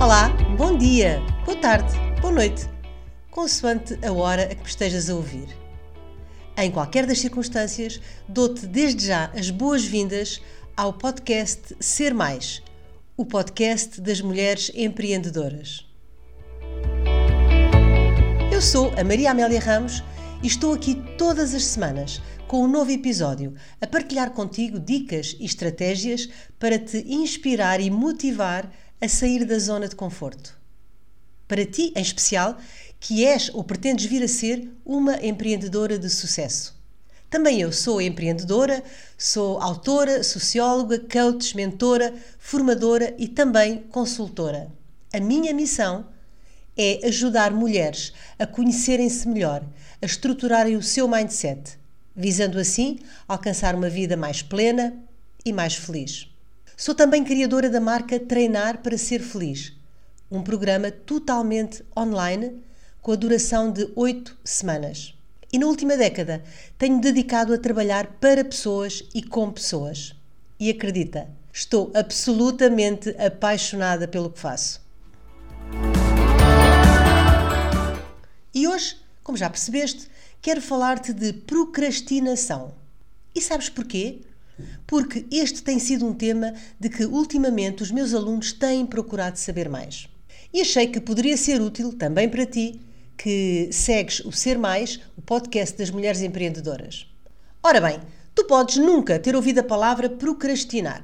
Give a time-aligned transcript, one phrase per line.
[0.00, 2.70] Olá, bom dia, boa tarde, boa noite,
[3.32, 5.48] consoante a hora a que me estejas a ouvir.
[6.56, 10.40] Em qualquer das circunstâncias, dou-te desde já as boas-vindas
[10.76, 12.62] ao podcast Ser Mais,
[13.16, 15.84] o podcast das mulheres empreendedoras.
[18.52, 20.04] Eu sou a Maria Amélia Ramos
[20.44, 25.44] e estou aqui todas as semanas com um novo episódio a partilhar contigo dicas e
[25.44, 26.28] estratégias
[26.58, 30.58] para te inspirar e motivar a sair da zona de conforto.
[31.46, 32.58] Para ti, em especial,
[32.98, 36.76] que és ou pretendes vir a ser uma empreendedora de sucesso.
[37.30, 38.82] Também eu sou empreendedora,
[39.16, 44.72] sou autora, socióloga, coach, mentora, formadora e também consultora.
[45.12, 46.06] A minha missão
[46.76, 49.62] é ajudar mulheres a conhecerem-se melhor,
[50.00, 51.78] a estruturarem o seu mindset,
[52.16, 54.96] visando assim alcançar uma vida mais plena
[55.44, 56.28] e mais feliz.
[56.80, 59.72] Sou também criadora da marca Treinar para Ser Feliz,
[60.30, 62.62] um programa totalmente online
[63.02, 65.12] com a duração de oito semanas.
[65.52, 66.40] E na última década
[66.78, 70.14] tenho dedicado a trabalhar para pessoas e com pessoas.
[70.56, 74.80] E acredita, estou absolutamente apaixonada pelo que faço.
[78.54, 80.08] E hoje, como já percebeste,
[80.40, 82.72] quero falar-te de procrastinação.
[83.34, 84.20] E sabes porquê?
[84.86, 89.68] Porque este tem sido um tema de que ultimamente os meus alunos têm procurado saber
[89.68, 90.08] mais.
[90.52, 92.80] E achei que poderia ser útil também para ti,
[93.16, 97.06] que segues o Ser Mais, o podcast das mulheres empreendedoras.
[97.62, 98.00] Ora bem,
[98.34, 101.02] tu podes nunca ter ouvido a palavra procrastinar.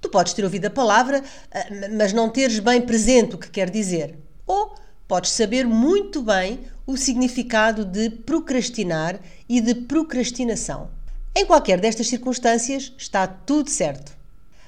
[0.00, 3.68] Tu podes ter ouvido a palavra, ah, mas não teres bem presente o que quer
[3.68, 4.16] dizer.
[4.46, 4.74] Ou
[5.08, 10.95] podes saber muito bem o significado de procrastinar e de procrastinação.
[11.38, 14.16] Em qualquer destas circunstâncias está tudo certo.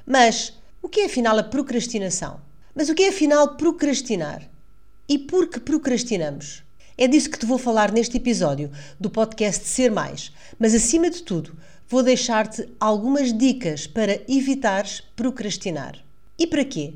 [0.05, 0.53] Mas
[0.83, 2.43] o que é afinal a procrastinação?
[2.75, 4.47] Mas o que é afinal procrastinar?
[5.09, 6.63] E por que procrastinamos?
[6.99, 8.71] É disso que te vou falar neste episódio
[9.01, 11.57] do podcast Ser Mais, mas acima de tudo,
[11.89, 15.97] vou deixar-te algumas dicas para evitares procrastinar.
[16.39, 16.93] E para quê?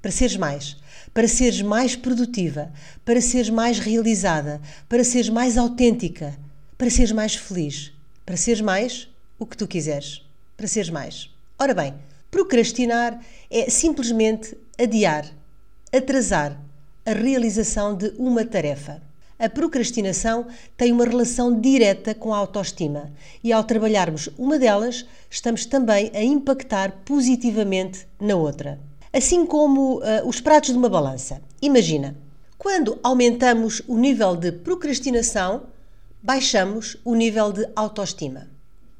[0.00, 0.78] Para seres mais,
[1.12, 2.72] para seres mais produtiva,
[3.04, 4.58] para seres mais realizada,
[4.88, 6.34] para seres mais autêntica,
[6.78, 7.92] para seres mais feliz.
[8.24, 10.24] Para seres mais, o que tu quiseres.
[10.56, 11.28] Para seres mais.
[11.58, 11.94] Ora bem,
[12.30, 15.26] procrastinar é simplesmente adiar,
[15.92, 16.56] atrasar
[17.04, 19.02] a realização de uma tarefa.
[19.38, 20.46] A procrastinação
[20.76, 23.10] tem uma relação direta com a autoestima
[23.42, 28.78] e, ao trabalharmos uma delas, estamos também a impactar positivamente na outra.
[29.12, 31.42] Assim como uh, os pratos de uma balança.
[31.60, 32.16] Imagina,
[32.56, 35.64] quando aumentamos o nível de procrastinação,
[36.22, 38.48] baixamos o nível de autoestima.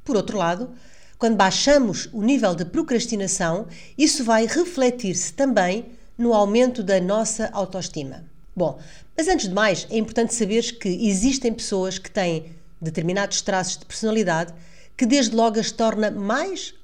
[0.04, 0.70] Por outro lado,
[1.18, 5.86] quando baixamos o nível de procrastinação, isso vai refletir-se também
[6.18, 8.24] no aumento da nossa autoestima.
[8.54, 8.78] Bom,
[9.16, 13.86] mas antes de mais, é importante saberes que existem pessoas que têm determinados traços de
[13.86, 14.52] personalidade
[14.96, 16.74] que desde logo as torna mais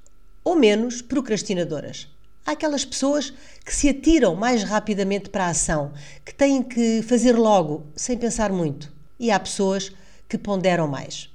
[0.44, 2.08] ou menos procrastinadoras.
[2.46, 3.32] Há aquelas pessoas
[3.64, 5.92] que se atiram mais rapidamente para a ação,
[6.24, 8.90] que têm que fazer logo, sem pensar muito.
[9.18, 9.92] E há pessoas
[10.28, 11.30] que ponderam mais.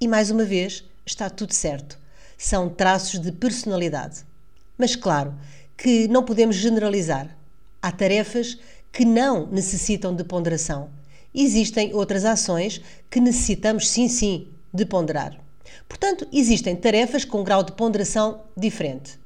[0.00, 1.98] E mais uma vez, está tudo certo.
[2.36, 4.24] São traços de personalidade.
[4.76, 5.34] Mas claro
[5.76, 7.36] que não podemos generalizar.
[7.80, 8.58] Há tarefas
[8.92, 10.90] que não necessitam de ponderação.
[11.34, 12.80] Existem outras ações
[13.10, 15.38] que necessitamos, sim, sim, de ponderar.
[15.88, 19.18] Portanto, existem tarefas com grau de ponderação diferente.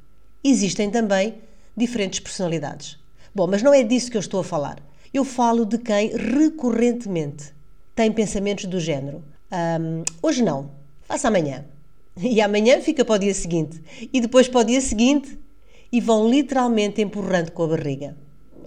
[0.44, 1.36] Existem também
[1.76, 2.98] diferentes personalidades.
[3.34, 4.78] Bom, mas não é disso que eu estou a falar.
[5.12, 7.54] Eu falo de quem recorrentemente
[7.94, 10.70] tem pensamentos do género: um, hoje não,
[11.02, 11.64] faça amanhã.
[12.20, 13.82] E amanhã fica para o dia seguinte.
[14.12, 15.38] E depois para o dia seguinte.
[15.90, 18.16] E vão literalmente empurrando com a barriga.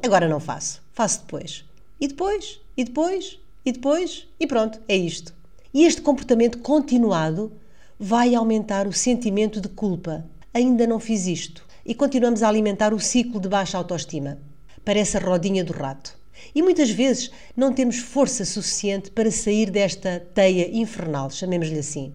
[0.04, 1.66] Agora não faço, faço depois.
[2.00, 5.34] E depois, e depois, e depois, e pronto, é isto.
[5.74, 7.52] E este comportamento continuado
[8.00, 10.26] vai aumentar o sentimento de culpa.
[10.54, 11.66] Ainda não fiz isto.
[11.86, 14.38] E continuamos a alimentar o ciclo de baixa autoestima.
[14.84, 16.18] Parece a rodinha do rato.
[16.54, 22.14] E muitas vezes não temos força suficiente para sair desta teia infernal, chamemos-lhe assim.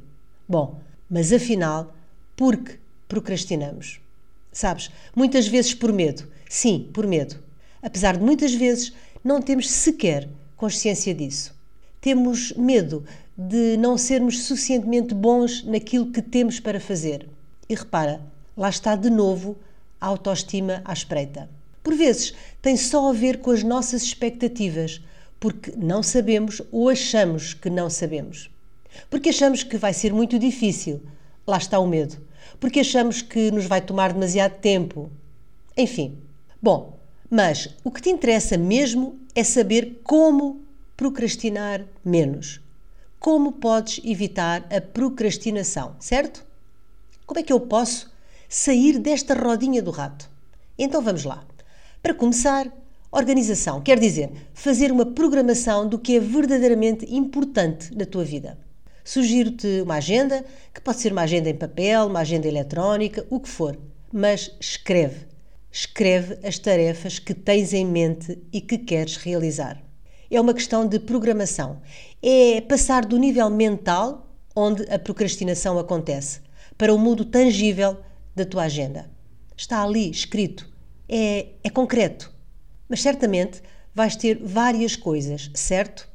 [0.49, 1.95] Bom, mas afinal,
[2.37, 4.01] por que procrastinamos?
[4.53, 6.27] Sabes, muitas vezes por medo.
[6.49, 7.37] Sim, por medo.
[7.83, 11.55] Apesar de muitas vezes não temos sequer consciência disso.
[12.01, 13.05] Temos medo
[13.37, 17.29] de não sermos suficientemente bons naquilo que temos para fazer.
[17.69, 18.21] E repara,
[18.57, 19.57] lá está de novo
[20.01, 21.49] a autoestima à espreita.
[21.83, 25.01] Por vezes tem só a ver com as nossas expectativas,
[25.39, 28.51] porque não sabemos ou achamos que não sabemos.
[29.09, 31.01] Porque achamos que vai ser muito difícil.
[31.47, 32.19] Lá está o medo.
[32.59, 35.11] Porque achamos que nos vai tomar demasiado tempo.
[35.77, 36.19] Enfim.
[36.61, 36.99] Bom,
[37.31, 40.63] Mas o que te interessa mesmo é saber como
[40.97, 42.61] procrastinar menos.
[43.21, 46.45] Como podes evitar a procrastinação, certo?
[47.25, 48.11] Como é que eu posso
[48.49, 50.29] sair desta rodinha do rato?
[50.77, 51.45] Então vamos lá.
[52.03, 52.73] Para começar,
[53.13, 58.59] organização quer dizer fazer uma programação do que é verdadeiramente importante na tua vida.
[59.05, 60.43] Sugiro-te uma agenda,
[60.73, 63.79] que pode ser uma agenda em papel, uma agenda eletrónica, o que for,
[64.11, 65.27] mas escreve.
[65.71, 69.83] Escreve as tarefas que tens em mente e que queres realizar.
[70.31, 71.83] É uma questão de programação.
[72.23, 74.27] É passar do nível mental,
[74.57, 76.41] onde a procrastinação acontece,
[76.79, 77.99] para o mundo tangível
[78.35, 79.11] da tua agenda.
[79.55, 80.70] Está ali, escrito.
[81.13, 82.33] É, é concreto.
[82.89, 83.61] Mas certamente
[83.93, 86.09] vais ter várias coisas, certo?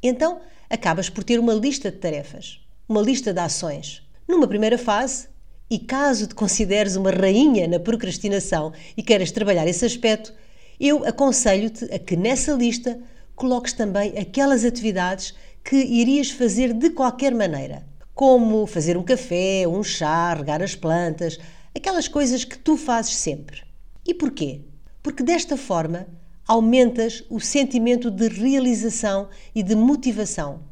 [0.00, 0.40] Então,
[0.70, 4.08] acabas por ter uma lista de tarefas, uma lista de ações.
[4.28, 5.28] Numa primeira fase,
[5.68, 10.32] e caso te consideres uma rainha na procrastinação e queiras trabalhar esse aspecto,
[10.78, 12.98] eu aconselho-te a que nessa lista
[13.34, 19.82] coloques também aquelas atividades que irias fazer de qualquer maneira, como fazer um café, um
[19.82, 21.38] chá, regar as plantas,
[21.74, 23.67] aquelas coisas que tu fazes sempre.
[24.08, 24.62] E porquê?
[25.02, 26.08] Porque desta forma
[26.46, 30.62] aumentas o sentimento de realização e de motivação.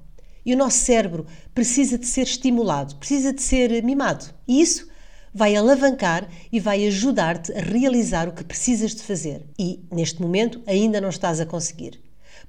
[0.43, 4.25] E o nosso cérebro precisa de ser estimulado, precisa de ser mimado.
[4.49, 4.88] E isso
[5.35, 9.44] vai alavancar e vai ajudar-te a realizar o que precisas de fazer.
[9.59, 12.00] E, neste momento, ainda não estás a conseguir.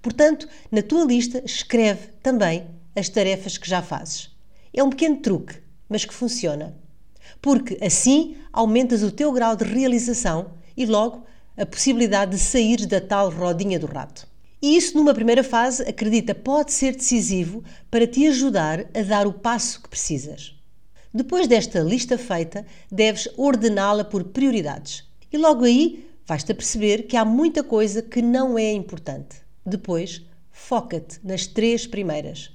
[0.02, 4.30] Portanto, na tua lista, escreve também as tarefas que já fazes.
[4.74, 5.56] É um pequeno truque,
[5.90, 6.78] mas que funciona.
[7.42, 11.26] Porque assim aumentas o teu grau de realização e logo
[11.58, 14.28] a possibilidade de sair da tal rodinha do rato.
[14.62, 19.34] E isso, numa primeira fase, acredita, pode ser decisivo para te ajudar a dar o
[19.34, 20.56] passo que precisas.
[21.14, 25.04] Depois desta lista feita, deves ordená-la por prioridades.
[25.32, 29.38] E logo aí vais-te a perceber que há muita coisa que não é importante.
[29.66, 30.22] Depois,
[30.52, 32.52] foca-te nas três primeiras.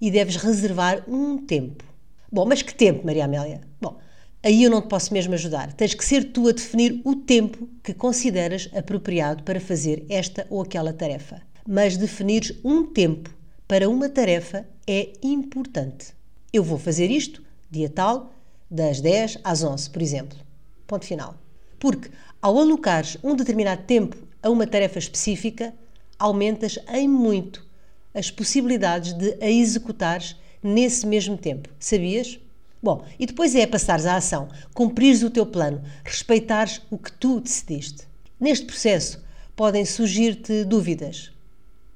[0.00, 1.84] E deves reservar um tempo.
[2.30, 3.60] Bom, mas que tempo, Maria Amélia?
[3.80, 3.98] Bom,
[4.42, 5.72] aí eu não te posso mesmo ajudar.
[5.72, 10.62] Tens que ser tu a definir o tempo que consideras apropriado para fazer esta ou
[10.62, 11.42] aquela tarefa.
[11.66, 13.30] Mas definires um tempo
[13.68, 16.14] para uma tarefa é importante.
[16.52, 18.32] Eu vou fazer isto dia tal,
[18.70, 20.38] das 10 às 11, por exemplo.
[20.86, 21.36] Ponto final.
[21.78, 22.10] Porque
[22.42, 25.72] ao alocares um determinado tempo a uma tarefa específica,
[26.18, 27.64] aumentas em muito
[28.12, 31.68] as possibilidades de a executares nesse mesmo tempo.
[31.78, 32.38] Sabias?
[32.82, 37.40] Bom, e depois é passares à ação, cumprires o teu plano, respeitares o que tu
[37.40, 38.08] decidiste.
[38.40, 39.22] Neste processo
[39.54, 41.30] podem surgir-te dúvidas,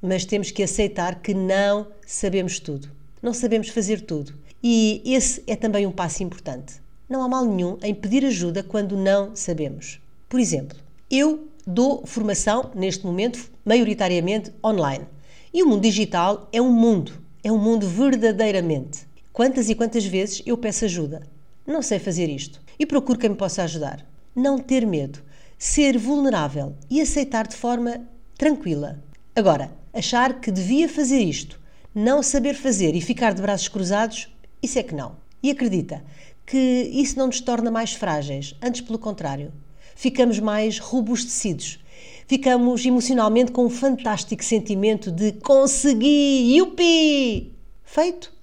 [0.02, 2.90] mas temos que aceitar que não sabemos tudo.
[3.22, 4.34] Não sabemos fazer tudo.
[4.62, 6.74] E esse é também um passo importante.
[7.08, 9.98] Não há mal nenhum em pedir ajuda quando não sabemos.
[10.28, 10.76] Por exemplo,
[11.10, 15.06] eu dou formação neste momento maioritariamente online.
[15.52, 19.06] E o mundo digital é um mundo, é um mundo verdadeiramente.
[19.34, 21.26] Quantas e quantas vezes eu peço ajuda?
[21.66, 24.06] Não sei fazer isto e procuro quem me possa ajudar.
[24.32, 25.20] Não ter medo,
[25.58, 28.08] ser vulnerável e aceitar de forma
[28.38, 29.02] tranquila.
[29.34, 31.60] Agora, achar que devia fazer isto,
[31.92, 35.16] não saber fazer e ficar de braços cruzados, isso é que não.
[35.42, 36.04] E acredita
[36.46, 36.56] que
[36.94, 39.52] isso não nos torna mais frágeis, antes pelo contrário.
[39.96, 41.80] Ficamos mais robustecidos.
[42.28, 47.52] Ficamos emocionalmente com um fantástico sentimento de consegui, yupi!
[47.82, 48.33] Feito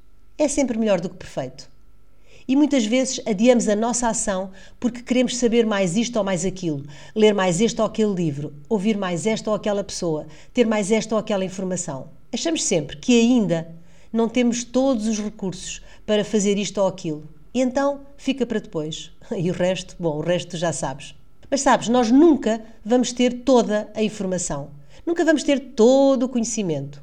[0.41, 1.69] é sempre melhor do que perfeito.
[2.47, 6.83] E muitas vezes adiamos a nossa ação porque queremos saber mais isto ou mais aquilo,
[7.15, 11.13] ler mais este ou aquele livro, ouvir mais esta ou aquela pessoa, ter mais esta
[11.13, 12.09] ou aquela informação.
[12.33, 13.71] Achamos sempre que ainda
[14.11, 17.23] não temos todos os recursos para fazer isto ou aquilo.
[17.53, 19.11] E então fica para depois.
[19.37, 21.15] E o resto, bom, o resto já sabes.
[21.49, 24.71] Mas sabes, nós nunca vamos ter toda a informação.
[25.05, 27.01] Nunca vamos ter todo o conhecimento.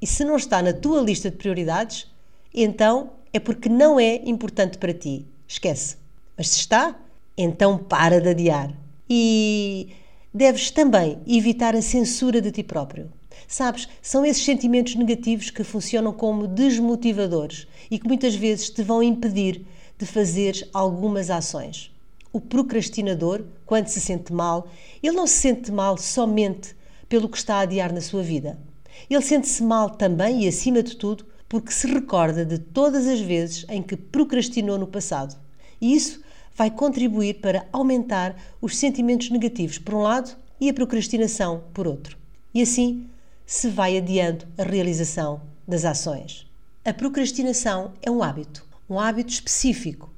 [0.00, 2.08] E se não está na tua lista de prioridades,
[2.62, 5.26] então é porque não é importante para ti.
[5.46, 5.96] Esquece.
[6.36, 6.98] Mas se está,
[7.36, 8.74] então para de adiar.
[9.08, 9.88] E
[10.32, 13.10] deves também evitar a censura de ti próprio.
[13.46, 19.02] Sabes, são esses sentimentos negativos que funcionam como desmotivadores e que muitas vezes te vão
[19.02, 19.64] impedir
[19.96, 21.90] de fazeres algumas ações.
[22.32, 24.68] O procrastinador, quando se sente mal,
[25.02, 26.76] ele não se sente mal somente
[27.08, 28.58] pelo que está a adiar na sua vida.
[29.08, 33.64] Ele sente-se mal também e, acima de tudo, porque se recorda de todas as vezes
[33.68, 35.36] em que procrastinou no passado.
[35.80, 36.20] E isso
[36.54, 42.18] vai contribuir para aumentar os sentimentos negativos por um lado e a procrastinação por outro.
[42.52, 43.08] E assim
[43.46, 46.46] se vai adiando a realização das ações.
[46.84, 50.12] A procrastinação é um hábito, um hábito específico.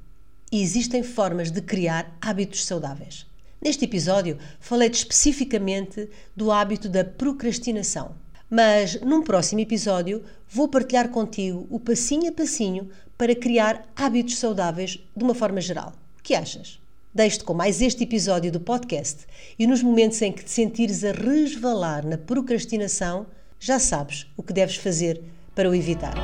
[0.51, 3.25] E existem formas de criar hábitos saudáveis.
[3.61, 8.15] Neste episódio, falei-te especificamente do hábito da procrastinação.
[8.53, 14.99] Mas num próximo episódio vou partilhar contigo o passinho a passinho para criar hábitos saudáveis
[15.15, 15.93] de uma forma geral.
[16.19, 16.77] O que achas?
[17.15, 19.25] Deixo-te com mais este episódio do podcast
[19.57, 23.25] e nos momentos em que te sentires a resvalar na procrastinação,
[23.57, 25.23] já sabes o que deves fazer
[25.55, 26.15] para o evitar.